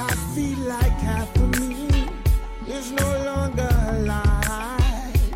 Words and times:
I 0.00 0.14
feel 0.34 0.58
like 0.58 0.92
half 1.00 1.34
of 1.36 1.58
me 1.58 1.88
is 2.68 2.92
no 2.92 3.24
longer 3.24 3.68
alive. 3.88 5.34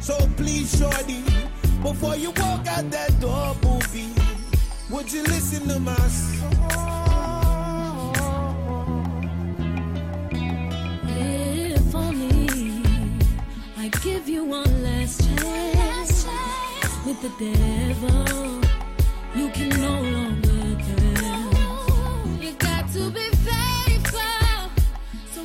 So 0.00 0.16
please, 0.36 0.78
shorty, 0.78 1.24
before 1.82 2.16
you 2.16 2.30
walk 2.30 2.66
out 2.68 2.88
that 2.90 3.20
door, 3.20 3.56
booby, 3.60 4.14
would 4.90 5.12
you 5.12 5.22
listen 5.24 5.66
to 5.68 5.80
my 5.80 5.96
song? 5.96 6.54
If 11.02 11.94
only 11.94 12.82
I 13.76 13.88
give 14.02 14.28
you 14.28 14.44
one 14.44 14.82
last 14.84 15.24
chance, 15.24 16.26
with 17.04 17.20
the 17.22 17.30
devil, 17.42 18.60
you 19.34 19.48
can 19.50 19.70
no 19.70 20.00
longer 20.00 20.76
dance. 20.94 22.42
You 22.42 22.52
got 22.52 22.88
to 22.92 23.10
be. 23.10 23.37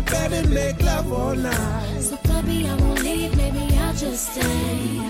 to 0.00 0.10
bed 0.10 0.32
and 0.32 0.50
make 0.50 0.82
love 0.82 1.12
all 1.12 1.34
night. 1.34 2.00
So, 2.00 2.16
baby, 2.16 2.68
I 2.68 2.74
won't 2.76 3.02
leave, 3.02 3.36
maybe 3.36 3.76
I'll 3.78 3.94
just 3.94 4.32
stay. 4.32 5.00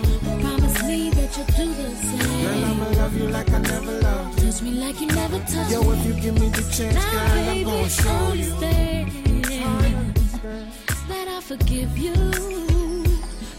Promise 0.40 0.82
me 0.82 1.10
that 1.10 1.36
you'll 1.36 1.46
do 1.46 1.74
the 1.74 1.90
same. 1.96 2.42
Girl, 2.42 2.64
I'ma 2.64 2.88
love 3.00 3.16
you 3.16 3.28
like 3.28 3.50
I 3.50 3.58
never 3.58 4.00
loved. 4.00 4.38
Touch 4.38 4.62
me 4.62 4.72
like 4.72 5.00
you 5.00 5.06
never 5.08 5.38
touched 5.40 5.70
Yo, 5.70 5.82
me. 5.82 5.98
If 5.98 6.06
you 6.06 6.14
give 6.14 6.40
me 6.40 6.48
the 6.48 6.62
chance, 6.76 6.94
now, 6.94 7.10
girl, 7.12 7.34
baby, 7.34 7.60
I'm 7.60 7.64
gonna 7.64 7.88
show 7.88 8.10
understand 8.10 9.12
you. 9.12 9.64
Understand 9.64 10.74
that 11.08 11.28
I 11.28 11.40
forgive 11.40 11.98
you. 11.98 12.14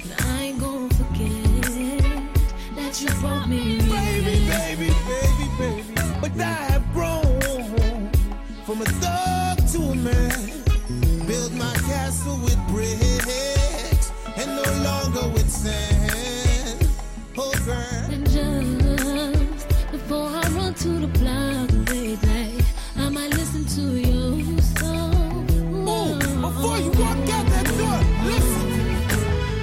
But 0.08 0.26
I 0.26 0.42
ain't 0.42 0.60
gonna 0.60 0.90
forget 0.90 2.02
that 2.76 3.02
you 3.02 3.10
brought 3.22 3.48
me. 3.48 3.80
Baby, 3.80 4.48
baby, 4.48 4.90
baby, 5.08 5.48
baby. 5.58 6.18
But 6.22 6.40
I 6.40 6.54
have 6.72 6.94
grown 6.94 8.12
from 8.66 8.82
a 8.82 8.86
thug 8.86 9.68
to 9.74 9.80
a 9.92 9.96
man. 9.96 10.61
My 11.62 11.74
castle 11.90 12.38
with 12.38 12.58
bricks 12.70 14.12
and 14.36 14.50
no 14.60 14.64
longer 14.88 15.28
with 15.30 15.48
sand. 15.50 16.90
Oh, 17.38 17.54
girl. 17.66 18.06
And 18.14 18.28
just 18.28 19.68
before 19.92 20.28
I 20.28 20.42
run 20.58 20.74
to 20.74 20.90
the 21.06 21.08
block, 21.20 21.70
baby, 21.86 22.64
I 22.98 23.10
might 23.10 23.30
listen 23.38 23.64
to 23.78 23.84
your 24.00 24.60
song. 24.80 25.46
Ooh, 25.88 26.18
before 26.48 26.78
you 26.80 26.92
walk 27.04 27.30
out 27.38 27.46
that 27.54 27.68
door, 27.80 28.02
listen. 28.26 28.70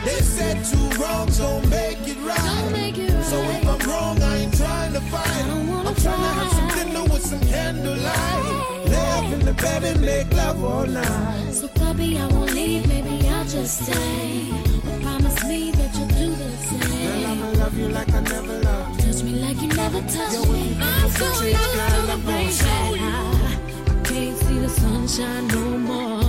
They 0.05 0.21
said 0.37 0.65
two 0.71 1.03
wrongs 1.03 1.39
don't 1.39 1.69
make 1.69 1.99
it 2.07 2.19
right. 2.19 2.39
Don't 2.39 2.73
make 2.73 2.97
it 2.97 3.25
So 3.25 3.41
right. 3.41 3.63
if 3.63 3.69
I'm 3.69 3.91
wrong, 3.91 4.23
I 4.23 4.37
ain't 4.37 4.57
trying 4.57 4.93
to 4.93 5.01
fight. 5.01 5.27
I 5.27 5.85
I'm 5.89 5.95
trying 5.97 6.23
to 6.27 6.31
have 6.39 6.53
some 6.53 6.69
dinner 6.69 7.03
with 7.13 7.27
some 7.27 7.41
candlelight. 7.41 8.78
In 9.33 9.41
the 9.45 9.53
bed 9.53 9.85
and 9.85 10.01
make 10.01 10.33
love 10.35 10.65
all 10.65 10.87
night. 10.87 11.53
So, 11.53 11.69
puppy, 11.69 12.19
I 12.19 12.27
won't 12.29 12.53
leave, 12.53 12.87
maybe 12.89 13.29
I'll 13.29 13.45
just 13.45 13.83
stay. 13.85 14.51
But 14.85 15.03
promise 15.03 15.45
me 15.45 15.71
that 15.73 15.95
you'll 15.97 16.09
do 16.09 16.31
the 16.35 16.49
Girl, 16.49 16.91
same. 16.91 17.27
I'ma 17.27 17.51
love 17.63 17.79
you 17.79 17.89
like 17.89 18.13
I 18.13 18.21
never 18.21 18.59
loved. 18.61 19.01
Touch 19.01 19.23
me 19.23 19.33
like 19.45 19.61
you 19.61 19.69
never 19.69 20.01
touched 20.01 20.35
Yo, 20.35 20.53
me. 20.53 20.77
I'm 20.81 21.11
so 21.11 21.27
used 21.45 21.61
to 21.61 22.01
the 22.11 22.17
rain. 22.27 22.49
I 22.63 24.03
can't 24.05 24.37
see 24.39 24.59
the 24.59 24.69
sunshine 24.69 25.49
no 25.49 25.79
more. 25.79 26.28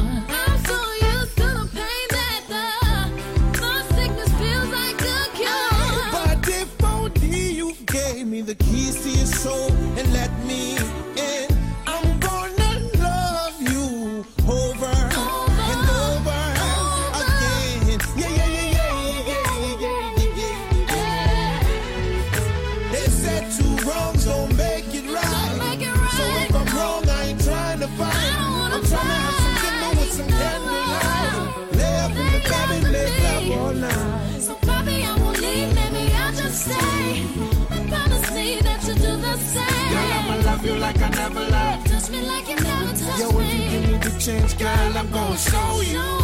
Show 45.39 45.81
you. 45.81 46.18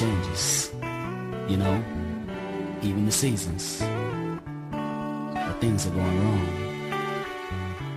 changes, 0.00 0.70
you 1.46 1.58
know, 1.58 1.76
even 2.80 3.04
the 3.04 3.12
seasons. 3.12 3.82
But 4.70 5.60
things 5.60 5.86
are 5.86 5.90
going 5.90 6.16
wrong. 6.24 6.46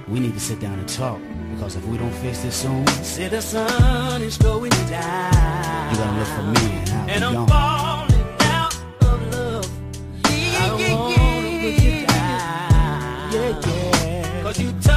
We 0.10 0.20
need 0.20 0.34
to 0.34 0.40
sit 0.42 0.60
down 0.60 0.80
and 0.80 0.90
talk 0.90 1.22
because 1.54 1.78
if 1.78 1.86
we 1.86 1.98
don't 1.98 2.12
fix 2.16 2.40
this 2.40 2.56
soon, 2.58 2.86
see 2.88 3.30
the 3.30 3.42
sun 3.42 4.22
is 4.22 4.38
going 4.38 4.72
down. 4.90 5.94
You're 5.96 6.04
gonna 6.04 6.20
look 6.20 6.28
for 6.28 6.44
me 6.56 6.66
and 6.76 6.90
I'll 6.92 7.10
and 7.10 7.20
be 7.22 7.26
I'm 7.26 7.34
gone. 7.36 7.48
falling 7.48 8.26
out 8.52 8.76
of 9.02 9.34
love. 9.34 9.72
Yeah, 10.30 10.60
I 10.60 10.78
yeah, 10.80 10.94
yeah. 12.04 12.34
yeah, 13.32 13.62
yeah. 13.66 14.44
Cause 14.44 14.60
you. 14.60 14.72
T- 14.82 14.93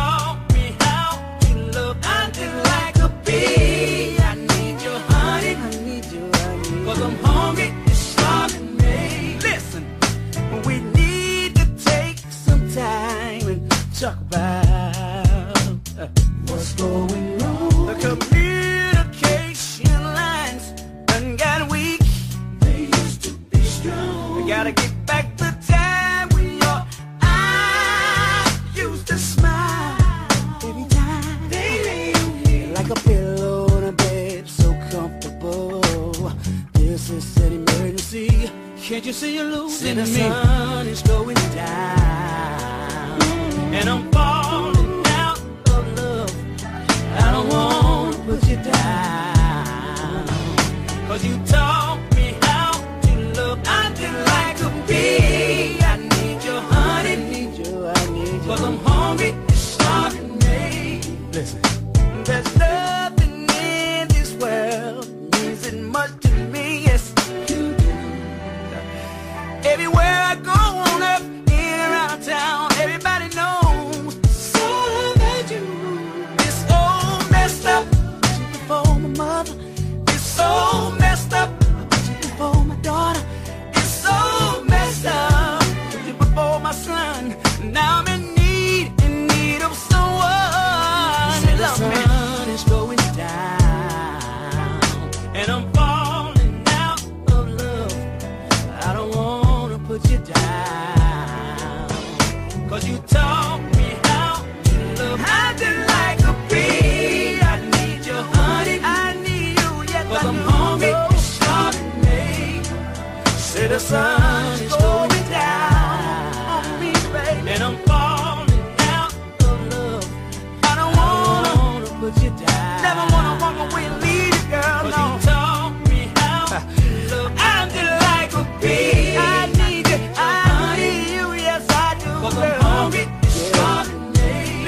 talk 14.01 14.21
about. 14.21 14.86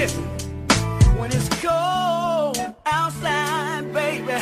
listen. 0.08 0.24
When 1.18 1.30
it's 1.32 1.48
cold 1.62 2.58
outside, 2.86 3.92
baby, 3.92 4.32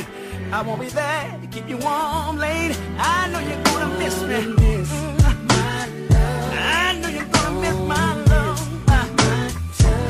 I 0.53 0.63
won't 0.63 0.81
be 0.81 0.89
there 0.89 1.39
to 1.41 1.47
keep 1.49 1.69
you 1.69 1.79
warm, 1.79 2.39
Late, 2.39 2.79
I 2.99 3.29
know 3.31 3.41
you're 3.41 3.63
gonna 3.65 3.99
miss 3.99 4.23
me. 4.23 4.85
I 6.59 6.99
know 7.01 7.09
you're 7.09 7.25
gonna 7.27 7.61
miss 7.61 7.77
my 7.89 8.15
love. 8.25 8.59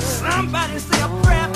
Somebody 0.01 0.79
say 0.79 1.03
a 1.03 1.09
prayer. 1.23 1.56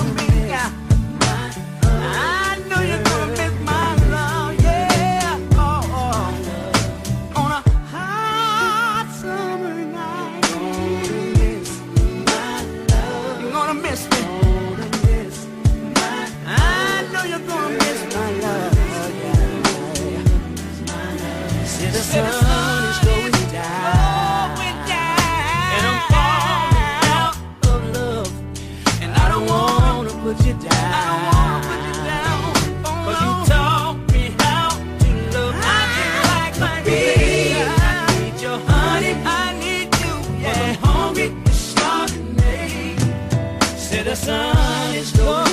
one 44.90 44.98
is 44.98 45.12
gone. 45.12 45.49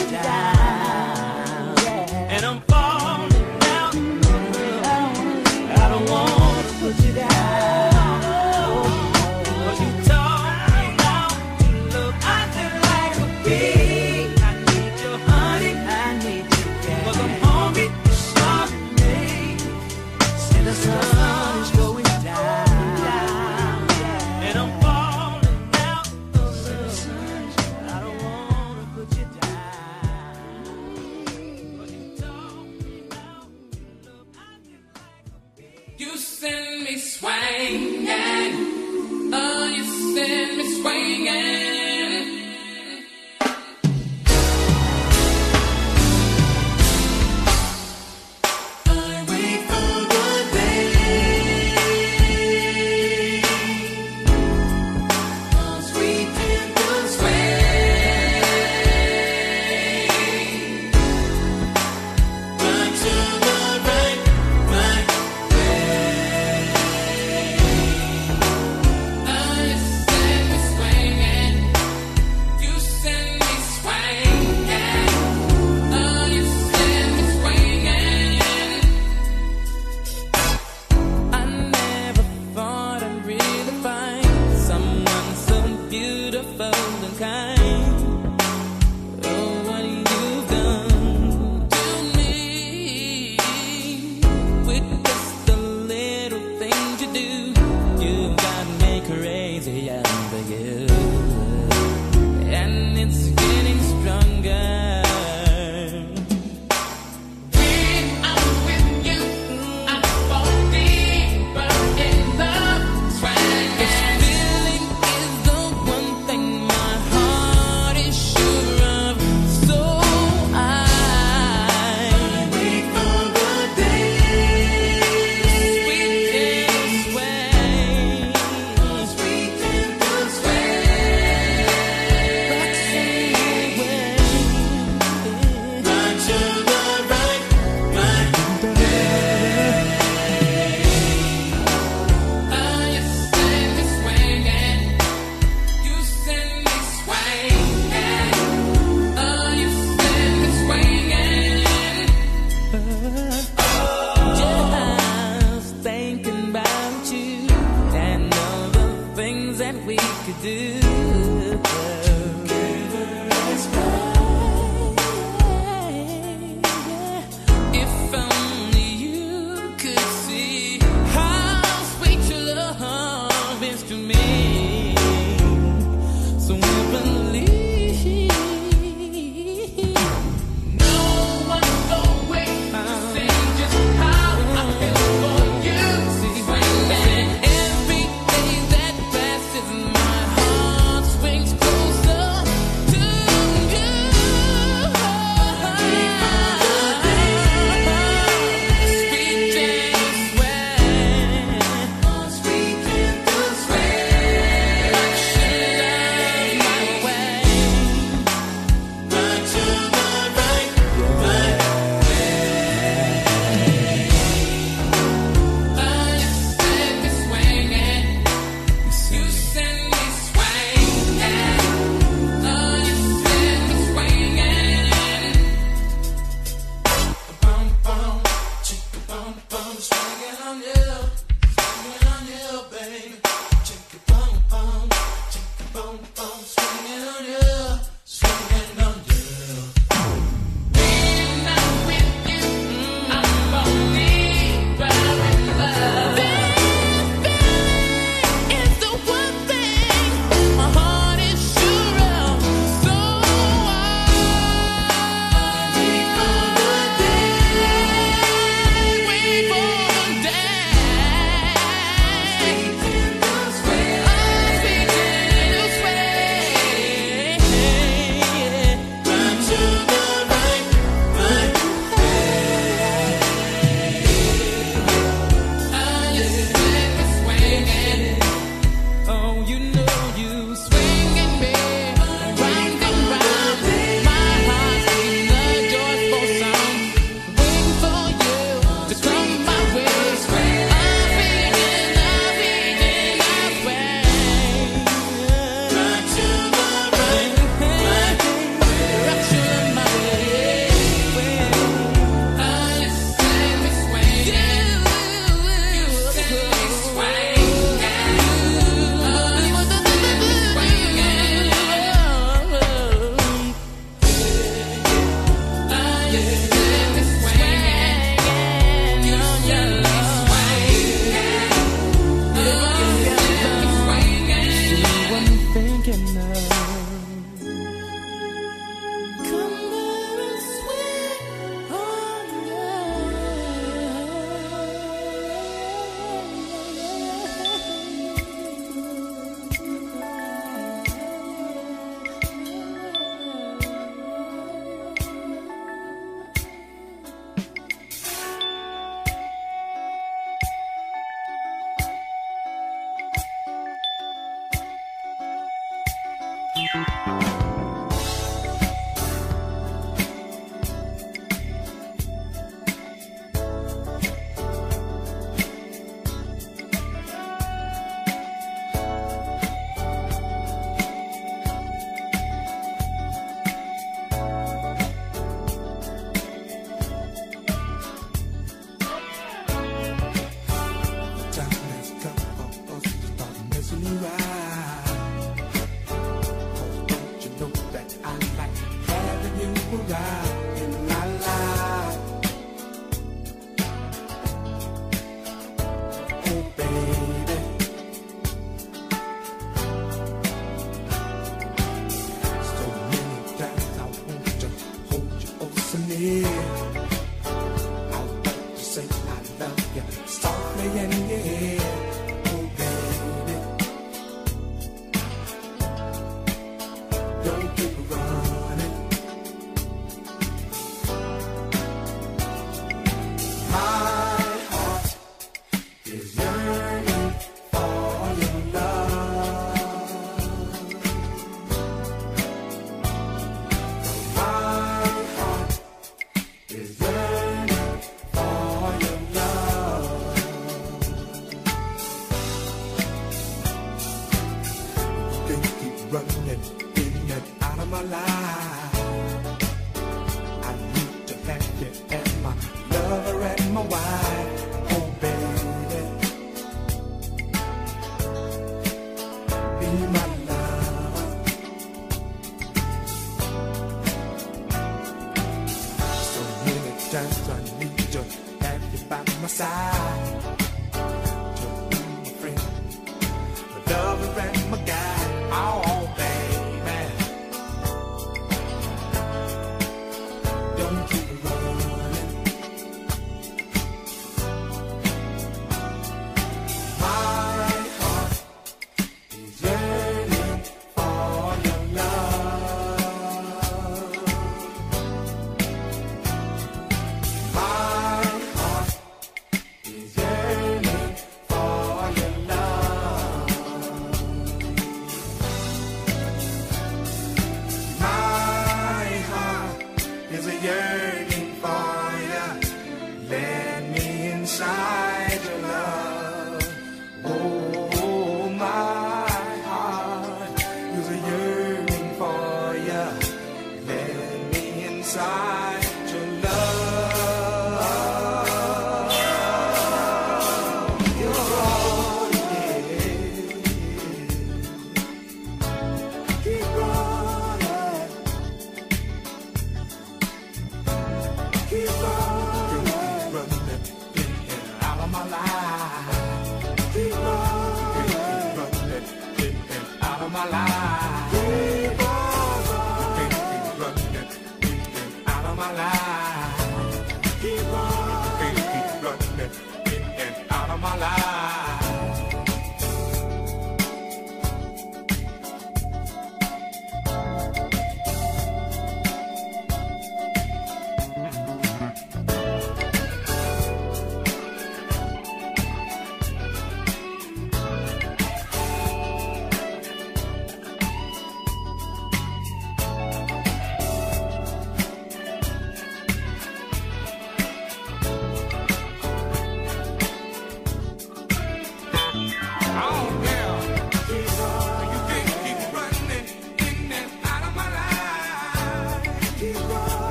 And 550.20 550.77